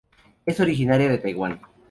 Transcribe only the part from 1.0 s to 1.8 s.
de Taiwan.